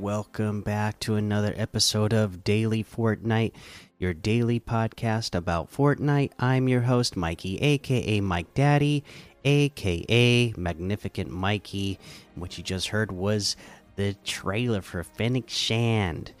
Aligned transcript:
Welcome 0.00 0.62
back 0.62 0.98
to 1.00 1.16
another 1.16 1.52
episode 1.58 2.14
of 2.14 2.42
Daily 2.42 2.82
Fortnite, 2.82 3.52
your 3.98 4.14
daily 4.14 4.58
podcast 4.58 5.34
about 5.34 5.70
Fortnite. 5.70 6.30
I'm 6.38 6.68
your 6.68 6.80
host, 6.80 7.18
Mikey, 7.18 7.58
aka 7.58 8.22
Mike 8.22 8.54
Daddy, 8.54 9.04
aka 9.44 10.54
Magnificent 10.56 11.30
Mikey. 11.30 11.98
What 12.34 12.56
you 12.56 12.64
just 12.64 12.88
heard 12.88 13.12
was 13.12 13.56
the 13.96 14.14
trailer 14.24 14.80
for 14.80 15.04
Fennec 15.04 15.50
Shand 15.50 16.32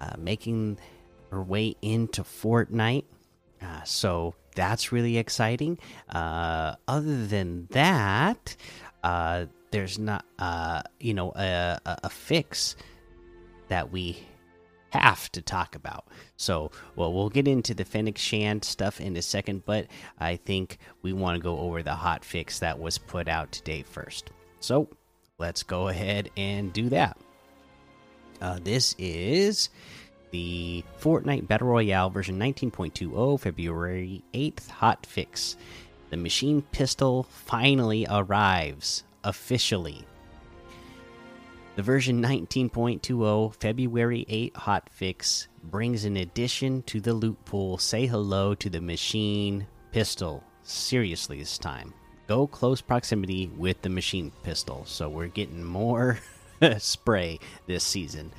uh, 0.00 0.14
making 0.16 0.78
her 1.30 1.42
way 1.42 1.76
into 1.82 2.22
Fortnite. 2.22 3.04
Uh, 3.60 3.82
so 3.82 4.34
that's 4.54 4.90
really 4.90 5.18
exciting. 5.18 5.78
Uh, 6.08 6.76
other 6.88 7.26
than 7.26 7.66
that, 7.72 8.56
uh, 9.04 9.44
there's 9.70 9.98
not, 9.98 10.24
uh, 10.38 10.80
you 10.98 11.12
know, 11.12 11.30
a, 11.36 11.78
a, 11.84 11.98
a 12.04 12.08
fix 12.08 12.74
that 13.72 13.90
we 13.90 14.18
have 14.90 15.32
to 15.32 15.40
talk 15.40 15.74
about. 15.74 16.06
So, 16.36 16.72
well, 16.94 17.10
we'll 17.10 17.30
get 17.30 17.48
into 17.48 17.72
the 17.72 17.86
Fennec 17.86 18.18
Shand 18.18 18.62
stuff 18.64 19.00
in 19.00 19.16
a 19.16 19.22
second, 19.22 19.64
but 19.64 19.86
I 20.20 20.36
think 20.36 20.76
we 21.00 21.14
want 21.14 21.36
to 21.38 21.42
go 21.42 21.58
over 21.58 21.82
the 21.82 21.94
hot 21.94 22.22
fix 22.22 22.58
that 22.58 22.78
was 22.78 22.98
put 22.98 23.28
out 23.28 23.50
today 23.50 23.82
first. 23.82 24.30
So, 24.60 24.90
let's 25.38 25.62
go 25.62 25.88
ahead 25.88 26.28
and 26.36 26.70
do 26.74 26.90
that. 26.90 27.16
Uh, 28.42 28.58
this 28.62 28.94
is 28.98 29.70
the 30.32 30.84
Fortnite 31.00 31.48
Battle 31.48 31.68
Royale 31.68 32.10
version 32.10 32.38
19.20, 32.38 33.40
February 33.40 34.22
8th 34.34 34.68
hot 34.68 35.06
fix. 35.06 35.56
The 36.10 36.18
machine 36.18 36.60
pistol 36.72 37.22
finally 37.22 38.06
arrives 38.10 39.04
officially. 39.24 40.04
The 41.74 41.82
version 41.82 42.22
19.20 42.22 43.54
February 43.54 44.26
8 44.28 44.52
hotfix 44.52 45.46
brings 45.64 46.04
an 46.04 46.18
addition 46.18 46.82
to 46.82 47.00
the 47.00 47.14
loot 47.14 47.42
pool. 47.46 47.78
Say 47.78 48.04
hello 48.04 48.54
to 48.56 48.68
the 48.68 48.82
machine 48.82 49.66
pistol. 49.90 50.44
Seriously, 50.64 51.38
this 51.38 51.56
time. 51.56 51.94
Go 52.28 52.46
close 52.46 52.82
proximity 52.82 53.50
with 53.56 53.80
the 53.80 53.88
machine 53.88 54.32
pistol. 54.42 54.84
So 54.84 55.08
we're 55.08 55.28
getting 55.28 55.64
more 55.64 56.18
spray 56.76 57.40
this 57.66 57.84
season. 57.84 58.32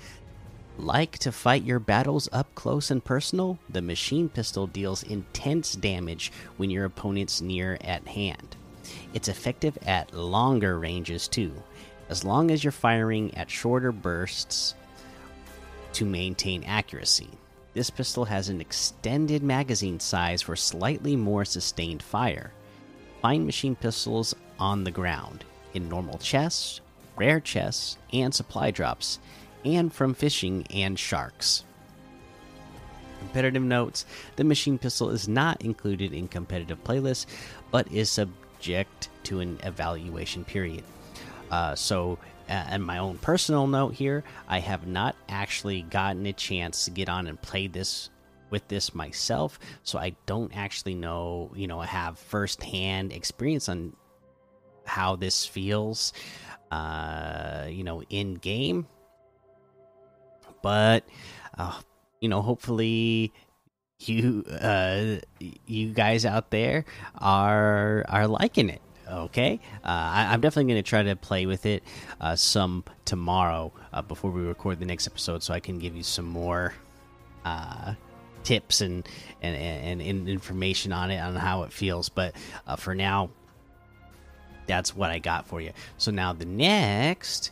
Like 0.77 1.17
to 1.19 1.31
fight 1.31 1.63
your 1.63 1.79
battles 1.79 2.29
up 2.31 2.53
close 2.53 2.91
and 2.91 3.03
personal? 3.03 3.57
The 3.67 3.81
machine 3.81 4.29
pistol 4.29 4.67
deals 4.67 5.01
intense 5.01 5.73
damage 5.73 6.31
when 6.57 6.69
your 6.69 6.85
opponent's 6.85 7.41
near 7.41 7.79
at 7.81 8.07
hand. 8.07 8.57
It's 9.16 9.27
effective 9.27 9.75
at 9.88 10.13
longer 10.13 10.77
ranges 10.77 11.27
too 11.27 11.63
as 12.09 12.24
long 12.24 12.52
as 12.52 12.64
you're 12.64 12.72
firing 12.72 13.36
at 13.36 13.50
shorter 13.50 13.91
bursts 13.91 14.75
to 15.94 16.06
maintain 16.06 16.64
accuracy. 16.64 17.30
This 17.74 17.90
pistol 17.90 18.25
has 18.25 18.50
an 18.50 18.62
extended 18.62 19.41
magazine 19.41 20.00
size 20.00 20.41
for 20.41 20.56
slightly 20.56 21.16
more 21.16 21.46
sustained 21.46 22.03
fire. 22.03 22.52
Find 23.22 23.46
machine 23.46 23.75
pistols 23.75 24.36
on 24.59 24.84
the 24.84 24.91
ground, 24.91 25.44
in 25.74 25.90
normal 25.90 26.18
chests, 26.19 26.81
rare 27.16 27.40
chests, 27.40 27.97
and 28.12 28.34
supply 28.34 28.72
drops, 28.72 29.20
and 29.66 29.91
from 29.94 30.14
fishing 30.14 30.68
and 30.70 31.00
sharks. 31.00 31.64
Competitive 33.20 33.64
notes 33.64 34.06
The 34.35 34.44
machine 34.44 34.78
pistol 34.78 35.09
is 35.09 35.28
not 35.28 35.62
included 35.62 36.14
in 36.14 36.28
competitive 36.28 36.84
playlists, 36.84 37.25
but 37.72 37.90
is 37.91 38.09
subject 38.09 39.09
to 39.24 39.40
an 39.40 39.59
evaluation 39.64 40.44
period. 40.44 40.84
Uh, 41.53 41.75
so, 41.75 42.18
and 42.47 42.84
my 42.84 42.97
own 42.97 43.19
personal 43.19 43.68
note 43.68 43.94
here, 43.94 44.24
I 44.47 44.58
have 44.58 44.88
not 44.88 45.16
actually 45.30 45.84
gotten 45.84 46.25
a 46.25 46.34
chance 46.34 46.86
to 46.86 46.91
get 46.91 47.09
on 47.09 47.28
and 47.28 47.40
play 47.40 47.68
this 47.68 48.09
with 48.50 48.68
this 48.69 48.96
myself, 48.96 49.59
so 49.84 50.00
I 50.00 50.16
don't 50.25 50.52
actually 50.58 50.96
know, 50.96 51.52
you 51.53 51.68
know, 51.68 51.80
have 51.81 52.18
firsthand 52.18 53.14
experience 53.14 53.69
on 53.69 53.96
how 54.86 55.16
this 55.16 55.46
feels, 55.46 56.12
uh, 56.72 57.68
you 57.70 57.84
know, 57.84 58.02
in 58.09 58.34
game. 58.34 58.88
But, 60.64 61.06
uh, 61.56 61.80
you 62.20 62.30
know, 62.30 62.41
hopefully 62.41 63.31
you 64.00 64.44
uh 64.59 65.18
you 65.68 65.94
guys 65.94 66.25
out 66.25 66.50
there 66.50 66.84
are 67.20 68.03
are 68.09 68.28
liking 68.28 68.70
it 68.70 68.81
okay 69.09 69.59
uh, 69.84 69.88
I, 69.88 70.34
am 70.34 70.41
definitely 70.41 70.74
going 70.74 70.84
to 70.84 70.90
try 70.90 71.03
to 71.03 71.16
play 71.16 71.46
with 71.46 71.66
it 71.66 71.84
uh, 72.22 72.36
some 72.36 72.84
tomorrow 73.06 73.72
uh, 73.91 74.02
before 74.02 74.31
we 74.31 74.41
record 74.41 74.80
the 74.80 74.86
next 74.86 75.08
episode 75.08 75.44
so 75.44 75.53
i 75.53 75.59
can 75.59 75.80
give 75.80 75.96
you 75.96 76.03
some 76.03 76.25
more 76.25 76.74
uh, 77.46 77.94
tips 78.44 78.81
and, 78.81 79.08
and, 79.41 79.56
and 79.56 80.02
and 80.02 80.30
information 80.30 80.91
on 80.91 81.12
it 81.12 81.19
on 81.19 81.36
how 81.36 81.64
it 81.64 81.72
feels 81.72 82.09
but 82.09 82.36
uh, 82.68 82.75
for 82.75 82.96
now 82.96 83.30
that's 84.68 84.96
what 84.96 85.09
i 85.09 85.20
got 85.20 85.47
for 85.47 85.62
you 85.62 85.72
so 85.97 86.12
now 86.12 86.34
the 86.34 86.46
next 86.46 87.52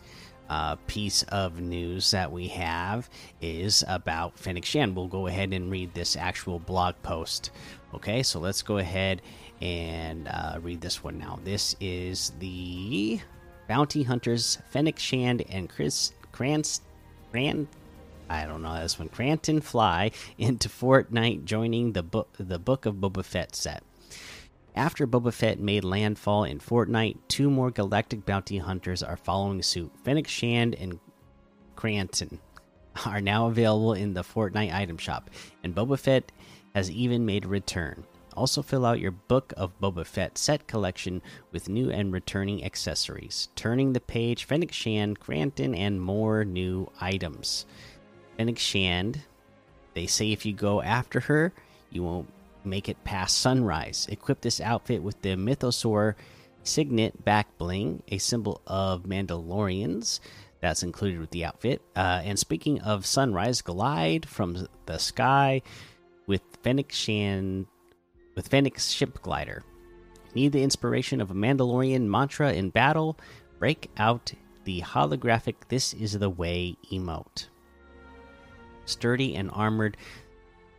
uh, 0.52 0.76
piece 0.86 1.24
of 1.24 1.62
news 1.62 2.12
that 2.12 2.30
we 2.30 2.50
have 2.50 3.10
is 3.40 3.86
about 3.88 4.38
Fennec 4.38 4.66
Shand. 4.66 4.94
We'll 4.98 5.08
go 5.08 5.28
ahead 5.28 5.54
and 5.54 5.72
read 5.72 5.94
this 5.94 6.18
actual 6.18 6.60
blog 6.60 6.96
post. 7.04 7.52
Okay, 7.94 8.22
so 8.22 8.38
let's 8.38 8.62
go 8.62 8.78
ahead 8.78 9.22
and 9.62 10.28
uh, 10.28 10.58
read 10.62 10.82
this 10.82 11.04
one 11.04 11.18
now. 11.18 11.40
This 11.44 11.76
is 11.80 12.34
the 12.40 13.20
Bounty 13.68 14.04
Hunters 14.04 14.58
Fennec 14.70 15.00
Shand 15.00 15.44
and 15.50 15.70
Chris 15.70 16.14
Krantz. 16.32 16.82
Cran, 17.32 17.68
I 18.30 18.46
don't 18.46 18.62
know 18.62 18.82
this 18.82 19.00
one. 19.00 19.08
Cranton 19.08 19.62
fly 19.62 20.12
into 20.38 20.68
Fortnite, 20.68 21.46
joining 21.46 21.94
the 21.94 22.04
book 22.04 22.30
the 22.38 22.60
Book 22.60 22.86
of 22.86 22.96
Boba 22.96 23.24
Fett 23.24 23.56
set. 23.56 23.84
After 24.76 25.06
Boba 25.06 25.34
Fett 25.34 25.60
made 25.60 25.84
landfall 25.84 26.44
in 26.46 26.60
Fortnite, 26.60 27.18
two 27.28 27.50
more 27.50 27.72
galactic 27.72 28.26
bounty 28.26 28.58
hunters 28.58 29.04
are 29.04 29.18
following 29.18 29.62
suit. 29.62 29.92
Fennec 30.04 30.28
Shand 30.28 30.76
and 30.76 31.00
Cranton 31.76 32.40
are 33.06 33.22
now 33.22 33.48
available 33.48 33.94
in 33.94 34.14
the 34.14 34.24
Fortnite 34.24 34.74
item 34.74 34.98
shop, 34.98 35.30
and 35.64 35.76
Boba 35.76 36.00
Fett 36.00 36.32
has 36.74 36.90
even 36.92 37.26
made 37.26 37.46
a 37.46 37.50
return. 37.50 38.06
Also, 38.36 38.62
fill 38.62 38.86
out 38.86 39.00
your 39.00 39.12
Book 39.12 39.53
of 39.58 39.80
Boba 39.80 40.06
Fett 40.06 40.38
set 40.38 40.68
collection 40.68 41.22
with 41.52 41.69
new 41.69 41.90
and 41.90 42.14
returning 42.14 42.64
accessories. 42.64 43.50
Turning 43.56 43.94
the 43.94 44.00
page, 44.00 44.46
Fennec 44.46 44.72
Shand, 44.72 45.19
Granton, 45.19 45.75
and 45.75 46.02
more 46.02 46.46
new 46.46 46.90
items. 47.00 47.66
Fennec 48.38 48.58
Shand, 48.58 49.22
they 49.94 50.08
say 50.08 50.32
if 50.32 50.46
you 50.46 50.53
go 50.53 50.82
after 50.82 51.20
her, 51.22 51.53
you 51.90 52.03
won't 52.03 52.32
make 52.64 52.90
it 52.90 53.03
past 53.03 53.40
sunrise. 53.40 54.08
Equip 54.09 54.41
this 54.41 54.61
outfit 54.61 55.03
with 55.03 55.22
the 55.22 55.35
Mythosaur 55.35 56.16
Signet 56.64 57.26
back 57.26 57.58
bling, 57.58 58.03
a 58.08 58.17
symbol 58.17 58.61
of 58.67 59.03
Mandalorians. 59.03 60.20
That's 60.59 60.84
included 60.84 61.20
with 61.20 61.32
the 61.32 61.46
outfit. 61.46 61.82
Uh, 61.96 62.22
and 62.23 62.38
speaking 62.38 62.82
of 62.82 63.06
sunrise, 63.06 63.61
glide 63.61 64.28
from 64.29 64.67
the 64.85 65.00
sky 65.00 65.64
with 66.28 66.41
Fennec 66.61 66.91
Shand 66.91 67.66
with 68.41 68.49
Fennec's 68.49 68.91
ship 68.91 69.22
glider. 69.22 69.61
Need 70.34 70.53
the 70.53 70.64
inspiration 70.64 71.22
of 71.22 71.29
a 71.29 71.35
Mandalorian 71.35 72.08
mantra 72.08 72.52
in 72.52 72.72
battle? 72.72 73.16
Break 73.59 73.91
out 73.97 74.34
the 74.64 74.82
holographic 74.82 75.53
This 75.67 75.93
is 75.93 76.17
the 76.17 76.29
Way 76.29 76.76
emote. 76.91 77.46
Sturdy 78.85 79.35
and 79.35 79.52
armored, 79.53 79.96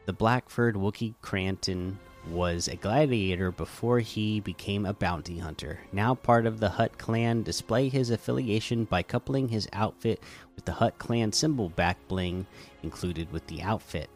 the 0.07 0.13
Blackford 0.13 0.75
Wookiee 0.75 1.15
Cranton 1.23 2.01
was 2.29 2.67
a 2.67 2.75
gladiator 2.75 3.53
before 3.53 4.01
he 4.01 4.41
became 4.41 4.85
a 4.85 4.93
bounty 4.93 5.39
hunter. 5.39 5.79
Now 5.93 6.17
part 6.17 6.47
of 6.47 6.59
the 6.59 6.71
Hutt 6.71 6.99
clan, 6.99 7.45
display 7.45 7.89
his 7.89 8.11
affiliation 8.11 8.87
by 8.87 9.05
coupling 9.05 9.51
his 9.51 9.69
outfit 9.73 10.21
with 10.57 10.65
the 10.65 10.73
Hutt 10.73 10.99
clan 10.99 11.31
symbol 11.31 11.69
back 11.69 11.99
bling 12.09 12.49
included 12.83 13.31
with 13.31 13.47
the 13.47 13.63
outfit 13.63 14.11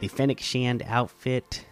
the 0.00 0.08
Fennec 0.08 0.40
Shand 0.40 0.82
outfit, 0.86 1.66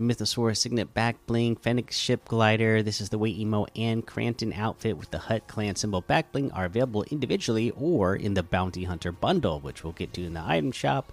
Mythosaurus 0.00 0.58
Signet 0.58 0.92
back 0.92 1.16
bling, 1.26 1.54
Fennec 1.54 1.92
ship 1.92 2.24
glider. 2.26 2.82
This 2.82 3.00
is 3.00 3.10
the 3.10 3.18
Way 3.18 3.30
Emo 3.30 3.66
and 3.76 4.04
Cranton 4.04 4.52
outfit 4.52 4.98
with 4.98 5.12
the 5.12 5.18
Hutt 5.18 5.46
Clan 5.46 5.76
symbol 5.76 6.00
back 6.00 6.32
bling 6.32 6.50
are 6.50 6.64
available 6.64 7.04
individually 7.04 7.70
or 7.76 8.16
in 8.16 8.34
the 8.34 8.42
Bounty 8.42 8.84
Hunter 8.84 9.12
bundle, 9.12 9.60
which 9.60 9.84
we'll 9.84 9.92
get 9.92 10.12
to 10.14 10.24
in 10.24 10.34
the 10.34 10.42
item 10.44 10.72
shop. 10.72 11.12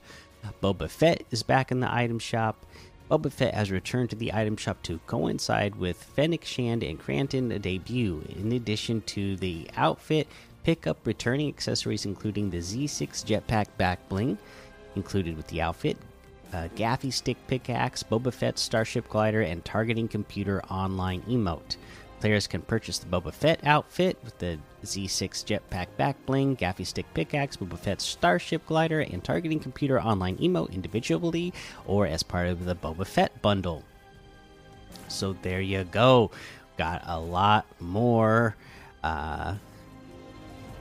Boba 0.61 0.89
Fett 0.89 1.23
is 1.29 1.43
back 1.43 1.71
in 1.71 1.79
the 1.79 1.93
item 1.93 2.17
shop. 2.17 2.65
Boba 3.09 3.31
Fett 3.31 3.53
has 3.53 3.69
returned 3.69 4.09
to 4.09 4.15
the 4.15 4.33
item 4.33 4.57
shop 4.57 4.81
to 4.81 4.99
coincide 5.05 5.75
with 5.75 6.03
Fennec 6.15 6.43
Shand 6.43 6.83
and 6.83 6.99
Cranton 6.99 7.49
debut. 7.61 8.23
In 8.35 8.51
addition 8.51 9.01
to 9.01 9.35
the 9.35 9.69
outfit, 9.77 10.27
pick 10.63 10.87
up 10.87 11.05
returning 11.05 11.49
accessories 11.49 12.05
including 12.05 12.49
the 12.49 12.57
Z6 12.57 13.23
Jetpack 13.23 13.67
back 13.77 14.09
bling 14.09 14.39
included 14.95 15.37
with 15.37 15.47
the 15.47 15.61
outfit 15.61 15.97
uh, 16.53 16.67
Gaffi 16.75 17.11
Stick 17.11 17.37
Pickaxe, 17.47 18.03
Boba 18.03 18.31
Fett 18.31 18.59
Starship 18.59 19.09
Glider, 19.09 19.41
and 19.41 19.65
Targeting 19.65 20.07
Computer 20.07 20.61
Online 20.65 21.21
emote. 21.23 21.77
Players 22.19 22.47
can 22.47 22.61
purchase 22.61 22.99
the 22.99 23.07
Boba 23.07 23.33
Fett 23.33 23.65
outfit 23.65 24.17
with 24.23 24.37
the 24.39 24.57
Z6 24.85 25.43
Jetpack 25.43 25.87
back 25.97 26.15
bling, 26.25 26.55
Gaffi 26.55 26.85
Stick 26.85 27.05
pickaxe, 27.13 27.57
Boba 27.57 27.77
Fett's 27.77 28.05
Starship 28.05 28.65
glider, 28.65 29.01
and 29.01 29.23
targeting 29.23 29.59
computer 29.59 29.99
online 29.99 30.37
emote 30.37 30.71
individually 30.71 31.53
or 31.85 32.07
as 32.07 32.23
part 32.23 32.47
of 32.47 32.65
the 32.65 32.75
Boba 32.75 33.05
Fett 33.05 33.41
bundle. 33.41 33.83
So 35.09 35.33
there 35.41 35.61
you 35.61 35.83
go. 35.83 36.31
Got 36.77 37.03
a 37.05 37.19
lot 37.19 37.65
more 37.79 38.55
uh, 39.03 39.55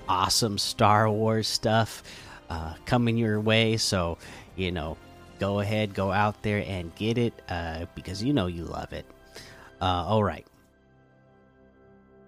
awesome 0.08 0.58
Star 0.58 1.10
Wars 1.10 1.48
stuff 1.48 2.02
uh, 2.50 2.74
coming 2.84 3.16
your 3.16 3.40
way. 3.40 3.76
So, 3.76 4.18
you 4.56 4.72
know, 4.72 4.96
go 5.38 5.60
ahead, 5.60 5.94
go 5.94 6.12
out 6.12 6.42
there 6.42 6.64
and 6.66 6.94
get 6.94 7.18
it 7.18 7.34
uh, 7.48 7.86
because 7.94 8.22
you 8.22 8.32
know 8.32 8.46
you 8.46 8.64
love 8.64 8.92
it. 8.92 9.06
Uh, 9.80 10.04
all 10.06 10.22
right. 10.22 10.46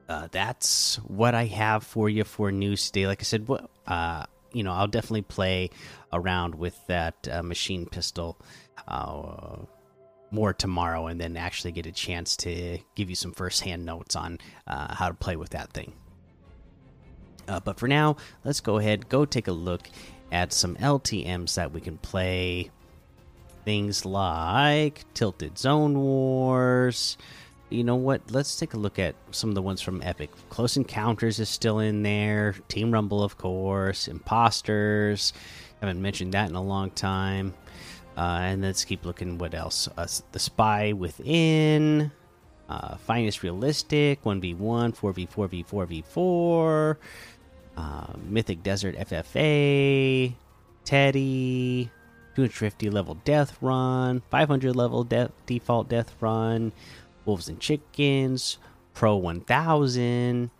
Uh, 0.08 0.28
that's 0.32 0.96
what 0.96 1.34
I 1.34 1.46
have 1.46 1.84
for 1.84 2.08
you 2.08 2.24
for 2.24 2.52
news 2.52 2.90
today. 2.90 3.06
Like 3.06 3.20
I 3.20 3.24
said, 3.24 3.48
uh, 3.86 4.26
you 4.52 4.62
know, 4.62 4.72
I'll 4.72 4.88
definitely 4.88 5.22
play 5.22 5.70
around 6.12 6.54
with 6.54 6.78
that 6.88 7.28
uh, 7.30 7.42
machine 7.42 7.86
pistol 7.86 8.38
uh, 8.86 9.56
more 10.30 10.52
tomorrow, 10.52 11.06
and 11.06 11.20
then 11.20 11.36
actually 11.36 11.72
get 11.72 11.86
a 11.86 11.92
chance 11.92 12.36
to 12.38 12.78
give 12.94 13.08
you 13.08 13.16
some 13.16 13.32
firsthand 13.32 13.84
notes 13.84 14.16
on 14.16 14.38
uh, 14.66 14.94
how 14.94 15.08
to 15.08 15.14
play 15.14 15.36
with 15.36 15.50
that 15.50 15.72
thing. 15.72 15.92
Uh, 17.48 17.60
but 17.60 17.78
for 17.78 17.88
now, 17.88 18.16
let's 18.44 18.60
go 18.60 18.78
ahead, 18.78 19.08
go 19.08 19.24
take 19.24 19.48
a 19.48 19.52
look 19.52 19.88
at 20.32 20.52
some 20.52 20.76
LTMs 20.76 21.54
that 21.54 21.72
we 21.72 21.80
can 21.80 21.98
play. 21.98 22.70
Things 23.64 24.04
like 24.04 25.04
Tilted 25.14 25.56
Zone 25.56 25.98
Wars. 25.98 27.16
You 27.70 27.82
know 27.82 27.96
what? 27.96 28.30
Let's 28.30 28.56
take 28.56 28.74
a 28.74 28.78
look 28.78 28.98
at 28.98 29.14
some 29.30 29.48
of 29.48 29.54
the 29.54 29.62
ones 29.62 29.80
from 29.80 30.02
Epic. 30.02 30.30
Close 30.50 30.76
Encounters 30.76 31.40
is 31.40 31.48
still 31.48 31.78
in 31.78 32.02
there. 32.02 32.54
Team 32.68 32.92
Rumble, 32.92 33.22
of 33.22 33.38
course. 33.38 34.06
Imposters. 34.06 35.32
Haven't 35.80 36.00
mentioned 36.00 36.34
that 36.34 36.50
in 36.50 36.56
a 36.56 36.62
long 36.62 36.90
time. 36.90 37.54
Uh, 38.16 38.38
and 38.42 38.62
let's 38.62 38.84
keep 38.84 39.04
looking. 39.04 39.38
What 39.38 39.54
else? 39.54 39.88
Uh, 39.96 40.06
the 40.32 40.38
Spy 40.38 40.92
Within. 40.92 42.12
Uh, 42.68 42.96
Finest 42.96 43.42
Realistic. 43.42 44.22
1v1, 44.22 44.56
4v4, 44.94 45.64
v4, 45.64 46.04
v4. 46.04 46.96
Uh, 47.76 48.12
Mythic 48.28 48.62
Desert 48.62 48.96
FFA, 48.96 50.32
Teddy, 50.84 51.90
250 52.34 52.90
level 52.90 53.16
Death 53.24 53.56
Run, 53.60 54.22
500 54.30 54.76
level 54.76 55.04
de 55.04 55.30
default 55.46 55.88
Death 55.88 56.14
Run, 56.20 56.72
Wolves 57.24 57.48
and 57.48 57.58
Chickens, 57.58 58.58
Pro 58.92 59.16
1000, 59.16 60.50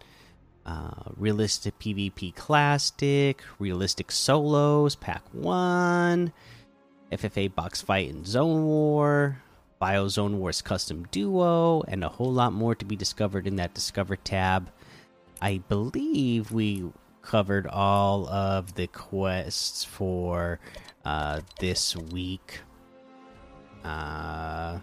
uh, 0.67 0.91
Realistic 1.17 1.79
PvP 1.79 2.35
Classic, 2.35 3.43
Realistic 3.59 4.11
Solos, 4.11 4.97
Pack 4.97 5.23
1, 5.33 6.33
FFA 7.13 7.55
Box 7.55 7.81
Fight 7.83 8.11
and 8.11 8.27
Zone 8.27 8.65
War, 8.65 9.39
Bio 9.79 10.09
Zone 10.09 10.39
Wars 10.39 10.63
Custom 10.63 11.07
Duo, 11.11 11.83
and 11.89 12.03
a 12.03 12.09
whole 12.09 12.33
lot 12.33 12.53
more 12.53 12.75
to 12.75 12.85
be 12.85 12.97
discovered 12.97 13.47
in 13.47 13.57
that 13.57 13.75
Discover 13.75 14.17
tab. 14.17 14.71
I 15.43 15.59
believe 15.69 16.53
we 16.53 16.85
covered 17.25 17.67
all 17.67 18.29
of 18.29 18.75
the 18.75 18.87
quests 18.87 19.85
for 19.85 20.61
uh, 21.05 21.41
this 21.59 21.97
week. 21.97 22.61
Uh, 23.85 24.79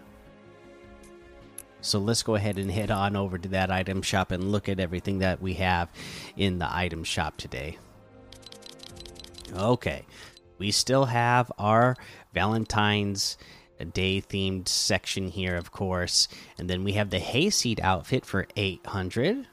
so 1.80 1.98
let's 1.98 2.22
go 2.22 2.36
ahead 2.36 2.58
and 2.58 2.70
head 2.70 2.90
on 2.90 3.16
over 3.16 3.38
to 3.38 3.48
that 3.48 3.70
item 3.70 4.02
shop 4.02 4.30
and 4.30 4.52
look 4.52 4.68
at 4.68 4.78
everything 4.78 5.18
that 5.18 5.42
we 5.42 5.54
have 5.54 5.88
in 6.36 6.58
the 6.58 6.72
item 6.72 7.02
shop 7.02 7.36
today. 7.36 7.78
Okay, 9.54 10.04
we 10.58 10.70
still 10.70 11.06
have 11.06 11.50
our 11.58 11.96
Valentine's 12.32 13.36
Day 13.92 14.22
themed 14.22 14.68
section 14.68 15.28
here, 15.28 15.56
of 15.56 15.72
course, 15.72 16.28
and 16.56 16.70
then 16.70 16.84
we 16.84 16.92
have 16.92 17.10
the 17.10 17.18
hayseed 17.18 17.80
outfit 17.80 18.24
for 18.24 18.46
800. 18.56 19.48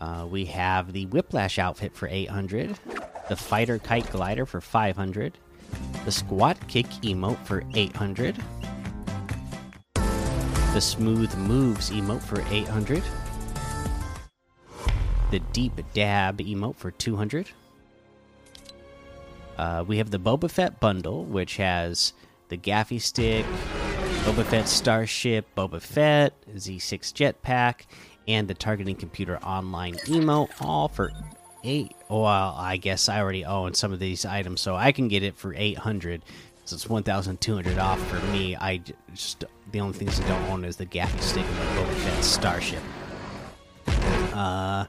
Uh, 0.00 0.26
we 0.30 0.44
have 0.44 0.92
the 0.92 1.06
Whiplash 1.06 1.58
outfit 1.58 1.94
for 1.94 2.06
800, 2.08 2.78
the 3.28 3.36
Fighter 3.36 3.78
Kite 3.78 4.10
Glider 4.10 4.44
for 4.44 4.60
500, 4.60 5.38
the 6.04 6.12
Squat 6.12 6.58
Kick 6.68 6.86
emote 7.02 7.42
for 7.46 7.62
800, 7.74 8.36
the 9.94 10.80
Smooth 10.80 11.34
Moves 11.38 11.90
emote 11.90 12.20
for 12.20 12.42
800, 12.50 13.02
the 15.30 15.40
Deep 15.52 15.80
Dab 15.94 16.38
emote 16.38 16.76
for 16.76 16.90
200. 16.90 17.48
Uh, 19.56 19.82
we 19.86 19.96
have 19.96 20.10
the 20.10 20.18
Boba 20.18 20.50
Fett 20.50 20.78
bundle, 20.78 21.24
which 21.24 21.56
has 21.56 22.12
the 22.48 22.58
Gaffi 22.58 23.00
Stick, 23.00 23.46
Boba 24.24 24.44
Fett 24.44 24.68
Starship, 24.68 25.46
Boba 25.56 25.80
Fett, 25.80 26.34
Z6 26.54 27.12
Jetpack, 27.14 27.86
and 28.28 28.48
the 28.48 28.54
targeting 28.54 28.96
computer 28.96 29.38
online 29.38 29.96
emo 30.08 30.48
all 30.60 30.88
for 30.88 31.12
eight 31.64 31.92
well 32.08 32.54
i 32.58 32.76
guess 32.76 33.08
i 33.08 33.20
already 33.20 33.44
own 33.44 33.74
some 33.74 33.92
of 33.92 33.98
these 33.98 34.24
items 34.24 34.60
so 34.60 34.76
i 34.76 34.92
can 34.92 35.08
get 35.08 35.22
it 35.22 35.36
for 35.36 35.54
800 35.54 36.22
so 36.66 36.74
it's 36.74 36.88
1200 36.88 37.78
off 37.78 38.04
for 38.08 38.18
me. 38.32 38.56
I 38.56 38.82
just 39.14 39.44
the 39.70 39.78
only 39.78 39.96
things 39.96 40.20
i 40.20 40.26
don't 40.26 40.50
own 40.50 40.64
is 40.64 40.76
the 40.76 40.86
gaffi 40.86 41.20
stick 41.20 41.44
and 41.46 41.56
the 41.56 41.80
boba 41.80 41.94
fett 41.94 42.24
starship. 42.24 42.82
Uh 44.34 44.86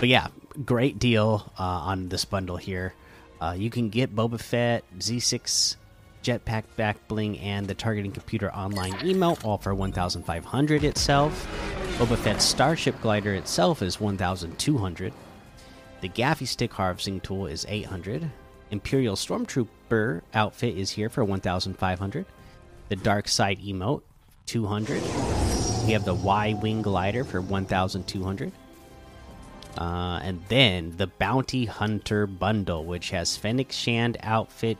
but 0.00 0.08
yeah 0.08 0.28
great 0.64 0.98
deal 0.98 1.52
uh, 1.58 1.62
on 1.62 2.08
this 2.08 2.24
bundle 2.24 2.56
here. 2.56 2.94
Uh, 3.38 3.54
you 3.56 3.68
can 3.68 3.90
get 3.90 4.16
boba 4.16 4.40
fett 4.40 4.82
z6 4.98 5.76
jetpack 6.22 6.64
back 6.76 7.06
bling 7.06 7.38
and 7.38 7.66
the 7.68 7.74
targeting 7.74 8.10
computer 8.10 8.50
online 8.52 8.94
emo 9.04 9.36
all 9.44 9.58
for 9.58 9.74
1500 9.74 10.84
itself 10.84 11.46
Boba 11.98 12.16
Fett's 12.16 12.44
Starship 12.44 13.00
Glider 13.02 13.34
itself 13.34 13.82
is 13.82 13.98
1,200. 13.98 15.12
The 16.00 16.08
Gaffi 16.08 16.46
Stick 16.46 16.72
Harvesting 16.72 17.18
Tool 17.18 17.46
is 17.46 17.66
800. 17.68 18.30
Imperial 18.70 19.16
Stormtrooper 19.16 20.22
outfit 20.32 20.78
is 20.78 20.92
here 20.92 21.08
for 21.08 21.24
1,500. 21.24 22.24
The 22.88 22.94
Dark 22.94 23.26
Side 23.26 23.58
Emote, 23.58 24.02
200. 24.46 25.02
We 25.86 25.92
have 25.92 26.04
the 26.04 26.14
Y 26.14 26.56
Wing 26.62 26.82
Glider 26.82 27.24
for 27.24 27.40
1,200. 27.40 28.52
Uh, 29.76 30.20
and 30.22 30.40
then 30.46 30.96
the 30.98 31.08
Bounty 31.08 31.64
Hunter 31.64 32.28
Bundle, 32.28 32.84
which 32.84 33.10
has 33.10 33.36
Fennec 33.36 33.72
Shand 33.72 34.18
outfit, 34.22 34.78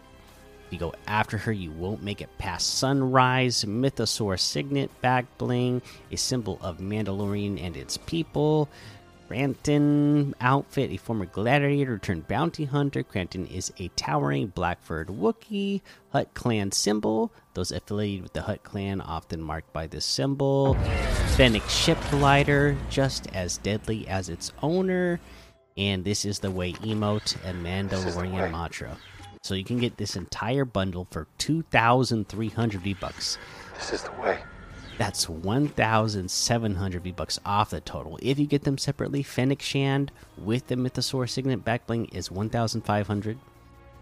if 0.69 0.75
you 0.75 0.79
go 0.79 0.93
after 1.07 1.39
her, 1.39 1.53
you 1.53 1.71
won't 1.71 2.03
make 2.03 2.21
it 2.21 2.29
past 2.37 2.77
sunrise. 2.77 3.65
Mythosaur 3.65 4.39
signet 4.39 4.91
back 5.01 5.25
bling, 5.39 5.81
a 6.13 6.17
symbol 6.17 6.59
of 6.61 6.77
Mandalorian 6.77 7.59
and 7.59 7.75
its 7.75 7.97
people. 7.97 8.69
Cranton 9.29 10.35
outfit, 10.43 10.91
a 10.91 10.99
former 10.99 11.25
gladiator 11.25 11.97
turned 11.97 12.29
bounty 12.29 12.67
hunter. 12.67 13.03
Cranton 13.03 13.47
is 13.47 13.73
a 13.79 13.89
towering 13.97 14.49
Blackford 14.49 15.09
Wookiee. 15.09 15.81
Hutt 16.13 16.35
clan 16.35 16.71
symbol. 16.73 17.33
Those 17.55 17.73
affiliated 17.73 18.25
with 18.25 18.35
the 18.35 18.43
Hutt 18.43 18.63
clan 18.63 19.01
often 19.01 19.41
marked 19.41 19.73
by 19.73 19.87
this 19.87 20.05
symbol. 20.05 20.75
Fennec 21.37 21.67
ship 21.71 21.99
glider, 22.11 22.77
just 22.91 23.27
as 23.35 23.57
deadly 23.57 24.07
as 24.07 24.29
its 24.29 24.53
owner. 24.63 25.19
And 25.79 26.05
this 26.05 26.27
is 26.27 26.41
the 26.41 26.51
way 26.51 26.75
emote 26.75 27.37
and 27.43 27.65
Mandalorian 27.65 28.51
mantra. 28.53 28.99
So 29.43 29.55
you 29.55 29.65
can 29.65 29.79
get 29.79 29.97
this 29.97 30.17
entire 30.17 30.65
bundle 30.65 31.07
for 31.11 31.27
2,300 31.39 32.81
V 32.81 32.95
bucks. 32.95 33.39
This 33.75 33.93
is 33.93 34.03
the 34.03 34.13
way. 34.13 34.41
That's 34.99 35.29
1,700 35.29 37.03
V 37.03 37.13
bucks 37.13 37.39
off 37.47 37.71
the 37.71 37.81
total. 37.81 38.19
If 38.21 38.39
you 38.39 38.47
get 38.47 38.65
them 38.65 38.79
separately, 38.79 39.23
Fennec 39.23 39.63
Shand 39.63 40.11
with 40.37 40.67
the 40.67 40.75
Mythosaur 40.75 41.29
Signet 41.29 41.65
backbling 41.65 42.13
is 42.13 42.31
1,500. 42.31 43.39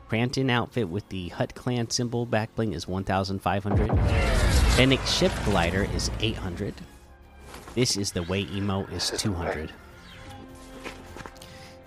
Cranton 0.09 0.51
outfit 0.51 0.89
with 0.89 1.09
the 1.11 1.29
Hutt 1.29 1.55
Clan 1.55 1.91
symbol 1.91 2.27
backbling 2.27 2.75
is 2.75 2.89
1,500. 2.89 3.99
Fennec 4.77 5.01
Ship 5.07 5.33
Glider 5.45 5.87
is 5.95 6.11
800. 6.21 6.75
This 7.75 7.97
is 7.97 8.13
the 8.13 8.23
way 8.23 8.49
emo 8.53 8.85
is 8.87 9.11
200 9.11 9.73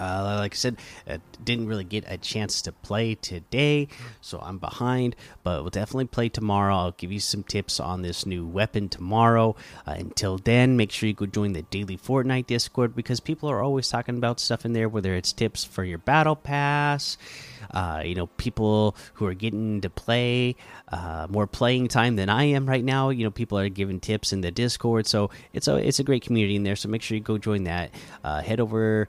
Uh, 0.00 0.36
like 0.40 0.54
I 0.54 0.56
said, 0.56 0.78
uh, 1.08 1.18
didn't 1.42 1.66
really 1.66 1.84
get 1.84 2.04
a 2.06 2.18
chance 2.18 2.62
to 2.62 2.72
play 2.72 3.14
today, 3.14 3.88
so 4.20 4.38
I'm 4.40 4.58
behind. 4.58 5.16
But 5.42 5.62
we'll 5.62 5.70
definitely 5.70 6.06
play 6.06 6.28
tomorrow. 6.28 6.74
I'll 6.74 6.92
give 6.92 7.12
you 7.12 7.20
some 7.20 7.42
tips 7.42 7.80
on 7.80 8.02
this 8.02 8.26
new 8.26 8.46
weapon 8.46 8.88
tomorrow. 8.88 9.56
Uh, 9.86 9.94
until 9.98 10.38
then, 10.38 10.76
make 10.76 10.90
sure 10.90 11.08
you 11.08 11.14
go 11.14 11.26
join 11.26 11.52
the 11.52 11.62
daily 11.62 11.96
Fortnite 11.96 12.46
Discord 12.46 12.94
because 12.96 13.20
people 13.20 13.50
are 13.50 13.62
always 13.62 13.88
talking 13.88 14.16
about 14.16 14.40
stuff 14.40 14.64
in 14.64 14.72
there, 14.72 14.88
whether 14.88 15.14
it's 15.14 15.32
tips 15.32 15.64
for 15.64 15.84
your 15.84 15.98
battle 15.98 16.36
pass. 16.36 17.16
Uh, 17.70 18.02
you 18.04 18.14
know, 18.14 18.26
people 18.26 18.96
who 19.14 19.26
are 19.26 19.34
getting 19.34 19.80
to 19.80 19.90
play 19.90 20.54
uh, 20.92 21.26
more 21.28 21.46
playing 21.46 21.88
time 21.88 22.16
than 22.16 22.28
I 22.28 22.44
am 22.44 22.66
right 22.66 22.84
now. 22.84 23.10
You 23.10 23.24
know, 23.24 23.30
people 23.30 23.58
are 23.58 23.68
giving 23.68 24.00
tips 24.00 24.32
in 24.32 24.42
the 24.42 24.50
Discord, 24.50 25.06
so 25.06 25.30
it's 25.52 25.66
a 25.66 25.76
it's 25.76 25.98
a 25.98 26.04
great 26.04 26.22
community 26.22 26.56
in 26.56 26.62
there. 26.62 26.76
So 26.76 26.88
make 26.88 27.02
sure 27.02 27.16
you 27.16 27.22
go 27.22 27.38
join 27.38 27.64
that. 27.64 27.90
Uh, 28.22 28.42
head 28.42 28.60
over 28.60 29.08